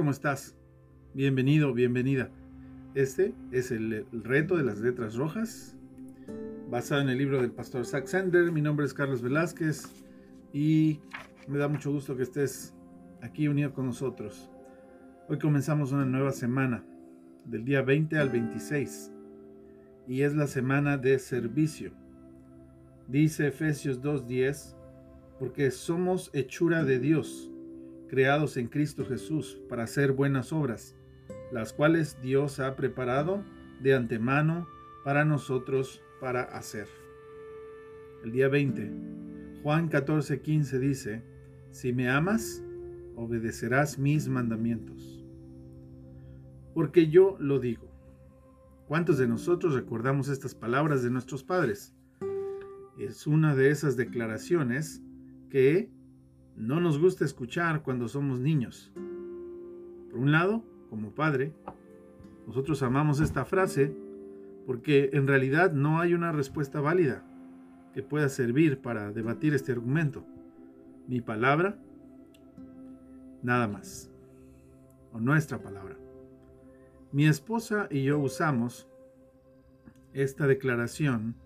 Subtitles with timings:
[0.00, 0.56] ¿cómo estás?
[1.12, 2.30] Bienvenido, bienvenida.
[2.94, 5.76] Este es el, reto de las letras rojas,
[6.70, 8.50] basado en el libro del pastor Zach Sender.
[8.50, 9.84] Mi nombre es Carlos Velázquez
[10.54, 11.00] y
[11.48, 12.74] me da mucho gusto que estés
[13.20, 14.50] aquí unido con nosotros.
[15.28, 16.82] Hoy comenzamos una nueva semana,
[17.44, 19.12] del día 20 al 26,
[20.08, 21.92] y es la semana de servicio.
[23.06, 24.74] Dice Efesios 2.10,
[25.38, 27.49] porque somos hechura de Dios
[28.10, 30.96] creados en Cristo Jesús para hacer buenas obras,
[31.52, 33.44] las cuales Dios ha preparado
[33.80, 34.66] de antemano
[35.04, 36.88] para nosotros para hacer.
[38.24, 38.90] El día 20,
[39.62, 41.22] Juan 14:15 dice,
[41.70, 42.64] si me amas,
[43.14, 45.24] obedecerás mis mandamientos.
[46.74, 47.88] Porque yo lo digo.
[48.88, 51.94] ¿Cuántos de nosotros recordamos estas palabras de nuestros padres?
[52.98, 55.00] Es una de esas declaraciones
[55.48, 55.92] que
[56.60, 58.92] no nos gusta escuchar cuando somos niños.
[60.10, 61.54] Por un lado, como padre,
[62.46, 63.96] nosotros amamos esta frase
[64.66, 67.24] porque en realidad no hay una respuesta válida
[67.94, 70.26] que pueda servir para debatir este argumento.
[71.08, 71.78] Mi palabra,
[73.42, 74.10] nada más.
[75.12, 75.96] O nuestra palabra.
[77.10, 78.86] Mi esposa y yo usamos
[80.12, 81.36] esta declaración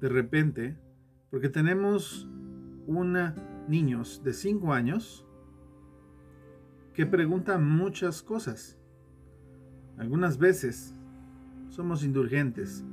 [0.00, 0.76] de repente
[1.30, 2.28] porque tenemos
[2.86, 5.26] una niños de 5 años
[6.92, 8.78] que preguntan muchas cosas.
[9.98, 10.94] Algunas veces
[11.68, 12.84] somos indulgentes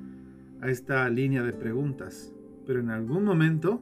[0.62, 2.34] a esta línea de preguntas,
[2.66, 3.82] pero en algún momento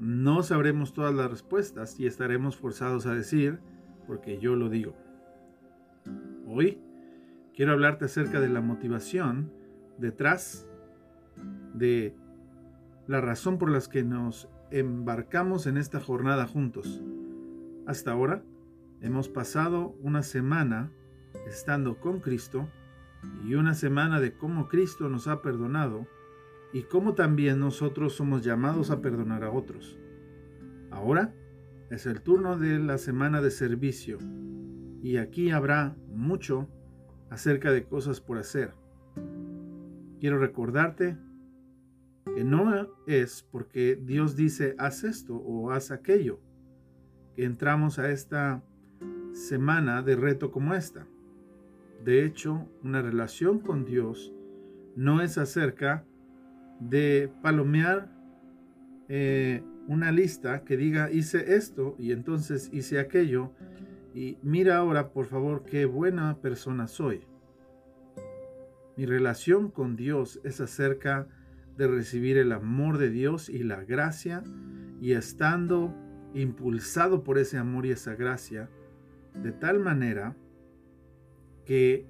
[0.00, 3.60] no sabremos todas las respuestas y estaremos forzados a decir,
[4.06, 4.96] porque yo lo digo.
[6.46, 6.80] Hoy
[7.54, 9.52] quiero hablarte acerca de la motivación
[9.98, 10.66] detrás
[11.74, 12.16] de
[13.06, 17.02] la razón por las que nos embarcamos en esta jornada juntos.
[17.86, 18.42] Hasta ahora
[19.02, 20.90] hemos pasado una semana
[21.46, 22.68] estando con Cristo
[23.44, 26.06] y una semana de cómo Cristo nos ha perdonado
[26.72, 29.98] y cómo también nosotros somos llamados a perdonar a otros.
[30.90, 31.34] Ahora
[31.90, 34.18] es el turno de la semana de servicio
[35.02, 36.68] y aquí habrá mucho
[37.28, 38.72] acerca de cosas por hacer.
[40.18, 41.18] Quiero recordarte
[42.24, 46.40] que no es porque Dios dice haz esto o haz aquello,
[47.34, 48.62] que entramos a esta
[49.32, 51.06] semana de reto como esta.
[52.04, 54.32] De hecho, una relación con Dios
[54.96, 56.04] no es acerca
[56.80, 58.10] de palomear
[59.08, 63.52] eh, una lista que diga hice esto y entonces hice aquello
[64.14, 67.26] y mira ahora por favor qué buena persona soy.
[68.96, 71.41] Mi relación con Dios es acerca de
[71.86, 74.42] recibir el amor de Dios y la gracia
[75.00, 75.94] y estando
[76.34, 78.70] impulsado por ese amor y esa gracia,
[79.34, 80.36] de tal manera
[81.64, 82.06] que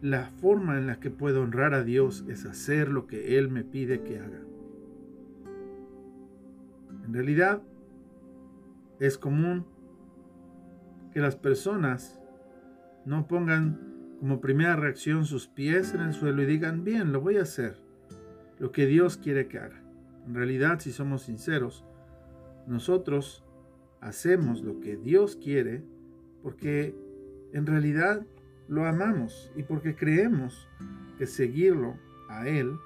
[0.00, 3.64] la forma en la que puedo honrar a Dios es hacer lo que Él me
[3.64, 4.40] pide que haga.
[7.04, 7.62] En realidad,
[8.98, 9.66] es común
[11.12, 12.20] que las personas
[13.04, 13.78] no pongan
[14.20, 17.85] como primera reacción sus pies en el suelo y digan, bien, lo voy a hacer
[18.58, 19.82] lo que Dios quiere que haga.
[20.26, 21.84] En realidad, si somos sinceros,
[22.66, 23.44] nosotros
[24.00, 25.82] hacemos lo que Dios quiere
[26.42, 26.94] porque
[27.52, 28.26] en realidad
[28.68, 30.68] lo amamos y porque creemos
[31.18, 31.96] que seguirlo
[32.28, 32.76] a Él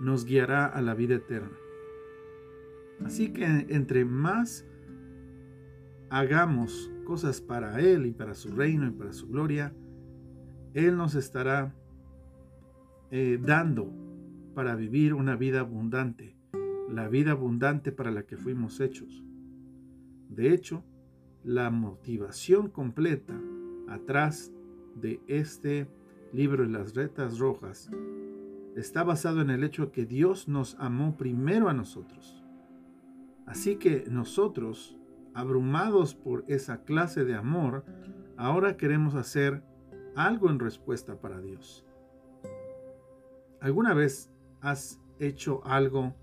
[0.00, 1.56] nos guiará a la vida eterna.
[3.04, 4.66] Así que entre más
[6.08, 9.72] hagamos cosas para Él y para su reino y para su gloria,
[10.74, 11.74] Él nos estará
[13.10, 14.05] eh, dando
[14.56, 16.34] para vivir una vida abundante,
[16.88, 19.22] la vida abundante para la que fuimos hechos.
[20.30, 20.82] De hecho,
[21.44, 23.38] la motivación completa
[23.86, 24.54] atrás
[24.94, 25.90] de este
[26.32, 27.90] libro de las retas rojas
[28.76, 32.42] está basado en el hecho que Dios nos amó primero a nosotros.
[33.44, 34.96] Así que nosotros,
[35.34, 37.84] abrumados por esa clase de amor,
[38.38, 39.62] ahora queremos hacer
[40.14, 41.84] algo en respuesta para Dios.
[43.60, 44.30] ¿Alguna vez
[44.60, 46.14] has hecho algo,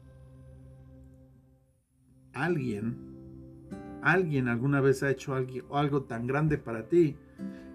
[2.33, 2.97] alguien,
[4.01, 7.17] alguien alguna vez ha hecho algo, tan grande para ti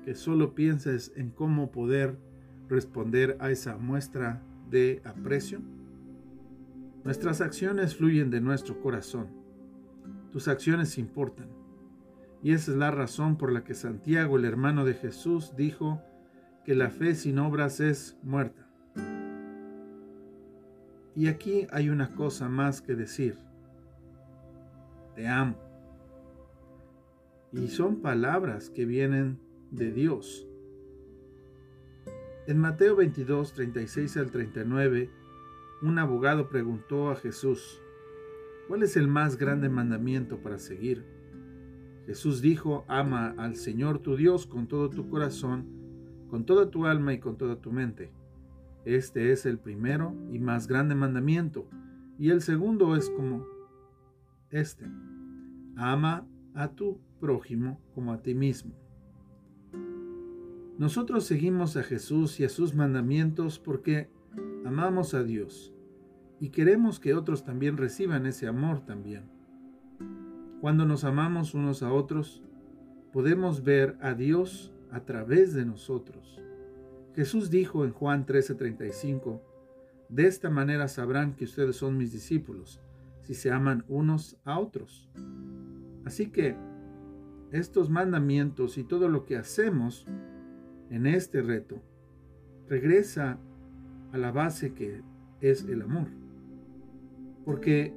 [0.04, 2.18] que solo pienses en cómo poder
[2.68, 5.60] responder a esa muestra de aprecio?
[7.04, 9.28] Nuestras acciones fluyen de nuestro corazón.
[10.30, 11.48] Tus acciones importan.
[12.42, 16.02] Y esa es la razón por la que Santiago, el hermano de Jesús, dijo
[16.64, 18.67] que la fe sin obras es muerta.
[21.18, 23.36] Y aquí hay una cosa más que decir.
[25.16, 25.56] Te amo.
[27.50, 29.40] y son palabras que vienen
[29.72, 30.46] de Dios.
[32.46, 35.10] En Mateo 22, 36 al 39,
[35.82, 37.82] un abogado preguntó a Jesús,
[38.68, 41.04] ¿cuál es el más grande mandamiento para seguir?
[42.06, 45.66] Jesús dijo, ama al Señor tu Dios con todo tu corazón,
[46.30, 48.12] con toda tu alma y con toda tu mente.
[48.84, 51.68] Este es el primero y más grande mandamiento,
[52.18, 53.46] y el segundo es como
[54.50, 54.86] este,
[55.76, 58.74] ama a tu prójimo como a ti mismo.
[60.78, 64.10] Nosotros seguimos a Jesús y a sus mandamientos porque
[64.64, 65.74] amamos a Dios
[66.40, 69.24] y queremos que otros también reciban ese amor también.
[70.60, 72.42] Cuando nos amamos unos a otros,
[73.12, 76.40] podemos ver a Dios a través de nosotros.
[77.18, 79.42] Jesús dijo en Juan 13:35,
[80.08, 82.80] De esta manera sabrán que ustedes son mis discípulos,
[83.22, 85.10] si se aman unos a otros.
[86.04, 86.54] Así que
[87.50, 90.06] estos mandamientos y todo lo que hacemos
[90.90, 91.82] en este reto
[92.68, 93.40] regresa
[94.12, 95.02] a la base que
[95.40, 96.06] es el amor.
[97.44, 97.92] Porque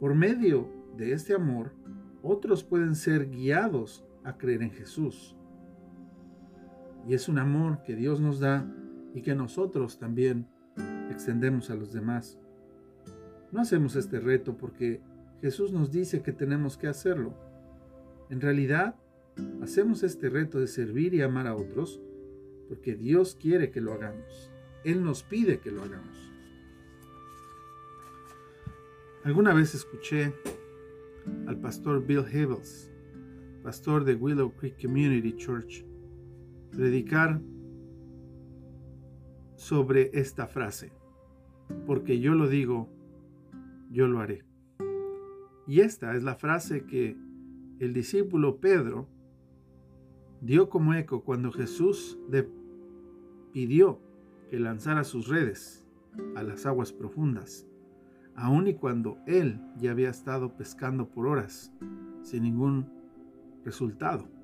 [0.00, 0.66] por medio
[0.96, 1.72] de este amor,
[2.22, 5.35] otros pueden ser guiados a creer en Jesús.
[7.08, 8.66] Y es un amor que Dios nos da
[9.14, 10.46] y que nosotros también
[11.10, 12.38] extendemos a los demás.
[13.52, 15.00] No hacemos este reto porque
[15.40, 17.34] Jesús nos dice que tenemos que hacerlo.
[18.28, 18.96] En realidad,
[19.62, 22.00] hacemos este reto de servir y amar a otros
[22.68, 24.50] porque Dios quiere que lo hagamos.
[24.84, 26.32] Él nos pide que lo hagamos.
[29.24, 30.32] Alguna vez escuché
[31.46, 32.92] al pastor Bill Hibbles,
[33.62, 35.84] pastor de Willow Creek Community Church,
[36.70, 37.40] predicar
[39.56, 40.92] sobre esta frase,
[41.86, 42.88] porque yo lo digo,
[43.90, 44.44] yo lo haré.
[45.66, 47.16] Y esta es la frase que
[47.78, 49.08] el discípulo Pedro
[50.40, 52.48] dio como eco cuando Jesús le
[53.52, 54.00] pidió
[54.50, 55.86] que lanzara sus redes
[56.36, 57.66] a las aguas profundas,
[58.34, 61.72] aun y cuando él ya había estado pescando por horas
[62.22, 62.86] sin ningún
[63.64, 64.35] resultado.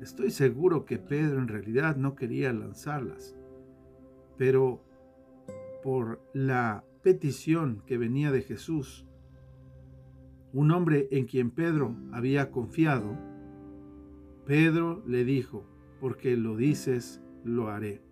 [0.00, 3.36] Estoy seguro que Pedro en realidad no quería lanzarlas,
[4.36, 4.82] pero
[5.82, 9.06] por la petición que venía de Jesús,
[10.52, 13.18] un hombre en quien Pedro había confiado,
[14.46, 15.66] Pedro le dijo,
[16.00, 18.02] porque lo dices, lo haré.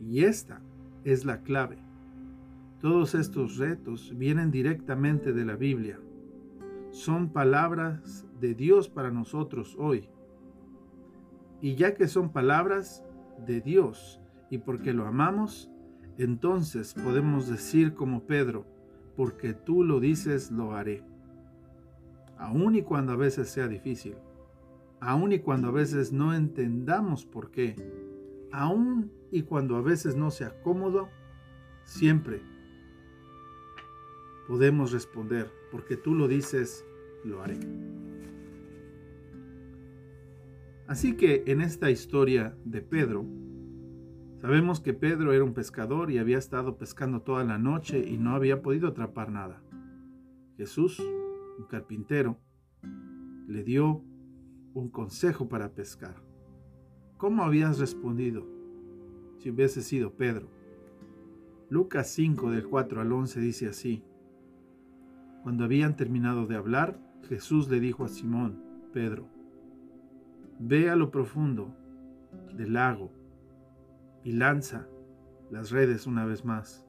[0.00, 0.62] Y esta
[1.04, 1.78] es la clave.
[2.80, 6.00] Todos estos retos vienen directamente de la Biblia.
[6.90, 10.08] Son palabras de Dios para nosotros hoy.
[11.62, 13.04] Y ya que son palabras
[13.46, 14.20] de Dios
[14.50, 15.70] y porque lo amamos,
[16.18, 18.66] entonces podemos decir como Pedro,
[19.16, 21.04] porque tú lo dices, lo haré.
[22.36, 24.16] Aun y cuando a veces sea difícil,
[25.00, 27.76] aun y cuando a veces no entendamos por qué,
[28.50, 31.08] aun y cuando a veces no sea cómodo,
[31.84, 32.42] siempre
[34.48, 36.84] podemos responder, porque tú lo dices,
[37.24, 37.58] lo haré.
[40.92, 43.24] Así que en esta historia de Pedro,
[44.42, 48.34] sabemos que Pedro era un pescador y había estado pescando toda la noche y no
[48.34, 49.62] había podido atrapar nada.
[50.58, 51.00] Jesús,
[51.58, 52.38] un carpintero,
[53.48, 54.04] le dio
[54.74, 56.22] un consejo para pescar.
[57.16, 58.46] ¿Cómo habías respondido
[59.38, 60.50] si hubiese sido Pedro?
[61.70, 64.04] Lucas 5 del 4 al 11 dice así.
[65.42, 67.00] Cuando habían terminado de hablar,
[67.30, 68.62] Jesús le dijo a Simón,
[68.92, 69.31] Pedro,
[70.64, 71.74] Ve a lo profundo
[72.54, 73.10] del lago
[74.22, 74.86] y lanza
[75.50, 76.86] las redes una vez más.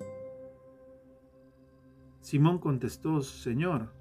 [2.21, 3.91] Simón contestó, Señor,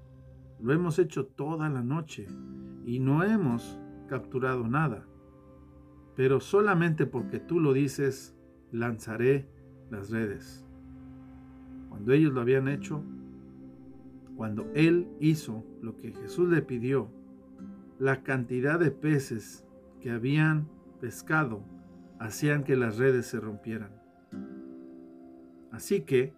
[0.61, 2.27] lo hemos hecho toda la noche
[2.85, 5.07] y no hemos capturado nada,
[6.15, 8.37] pero solamente porque tú lo dices,
[8.71, 9.49] lanzaré
[9.89, 10.63] las redes.
[11.89, 13.03] Cuando ellos lo habían hecho,
[14.35, 17.09] cuando él hizo lo que Jesús le pidió,
[17.99, 19.62] la cantidad de peces
[20.03, 20.67] que habían
[20.99, 21.63] pescado
[22.19, 23.89] hacían que las redes se rompieran.
[25.71, 26.33] Así que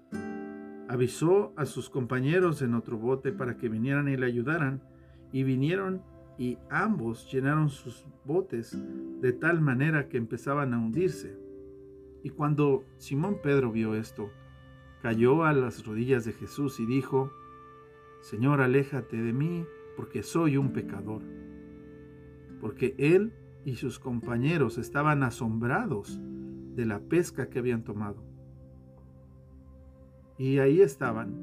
[0.87, 4.83] avisó a sus compañeros en otro bote para que vinieran y le ayudaran,
[5.31, 6.03] y vinieron
[6.37, 8.77] y ambos llenaron sus botes
[9.19, 11.35] de tal manera que empezaban a hundirse.
[12.23, 14.29] Y cuando Simón Pedro vio esto,
[15.01, 17.31] cayó a las rodillas de Jesús y dijo,
[18.21, 19.65] Señor, aléjate de mí,
[19.97, 21.23] porque soy un pecador
[22.65, 23.31] porque él
[23.65, 26.21] y sus compañeros estaban asombrados
[26.75, 28.23] de la pesca que habían tomado.
[30.37, 31.33] Y ahí estaban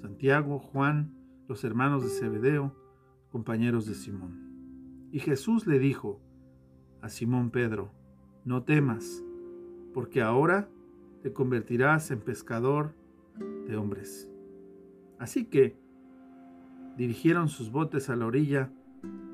[0.00, 1.12] Santiago, Juan,
[1.48, 2.74] los hermanos de Zebedeo,
[3.30, 5.08] compañeros de Simón.
[5.12, 6.20] Y Jesús le dijo
[7.02, 7.92] a Simón Pedro,
[8.46, 9.22] no temas,
[9.92, 10.70] porque ahora
[11.22, 12.94] te convertirás en pescador
[13.68, 14.30] de hombres.
[15.18, 15.76] Así que
[16.96, 18.72] dirigieron sus botes a la orilla,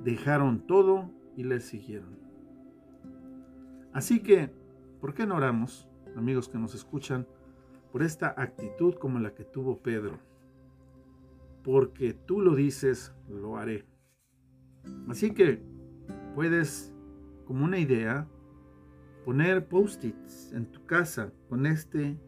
[0.03, 2.19] dejaron todo y les siguieron.
[3.93, 4.51] Así que,
[5.01, 7.29] ¿por qué no oramos, amigos que nos escuchan,
[7.93, 10.19] por esta actitud como la que tuvo Pedro?
[11.63, 13.87] Porque tú lo dices, lo haré.
[15.09, 15.63] Así que
[16.35, 16.93] puedes,
[17.47, 18.27] como una idea,
[19.25, 22.19] poner post-its en tu casa con este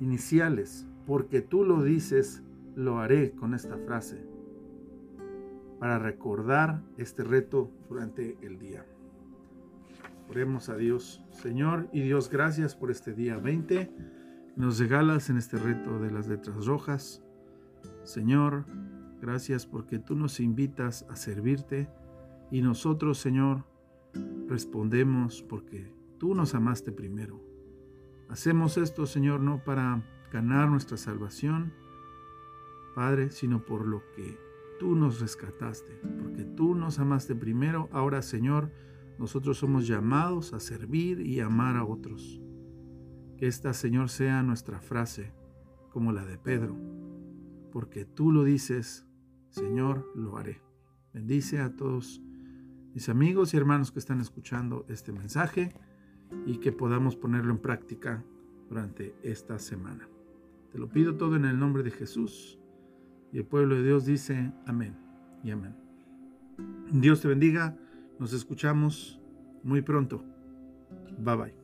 [0.00, 2.42] iniciales, porque tú lo dices,
[2.76, 4.26] lo haré con esta frase,
[5.84, 8.86] para recordar este reto durante el día.
[10.30, 11.22] Oremos a Dios.
[11.30, 13.92] Señor y Dios, gracias por este día 20.
[14.56, 17.22] Nos regalas en este reto de las letras rojas.
[18.02, 18.64] Señor,
[19.20, 21.90] gracias porque tú nos invitas a servirte
[22.50, 23.66] y nosotros, Señor,
[24.48, 27.44] respondemos porque tú nos amaste primero.
[28.30, 31.74] Hacemos esto, Señor, no para ganar nuestra salvación,
[32.94, 34.43] Padre, sino por lo que
[34.84, 37.88] tú nos rescataste, porque tú nos amaste primero.
[37.90, 38.70] Ahora, Señor,
[39.18, 42.42] nosotros somos llamados a servir y amar a otros.
[43.38, 45.32] Que esta, Señor, sea nuestra frase,
[45.88, 46.76] como la de Pedro,
[47.72, 49.06] porque tú lo dices,
[49.48, 50.60] Señor, lo haré.
[51.14, 52.20] Bendice a todos
[52.92, 55.72] mis amigos y hermanos que están escuchando este mensaje
[56.44, 58.22] y que podamos ponerlo en práctica
[58.68, 60.06] durante esta semana.
[60.72, 62.58] Te lo pido todo en el nombre de Jesús.
[63.34, 64.94] Y el pueblo de Dios dice amén
[65.42, 65.74] y amén.
[66.92, 67.76] Dios te bendiga.
[68.20, 69.20] Nos escuchamos
[69.64, 70.24] muy pronto.
[71.18, 71.63] Bye bye.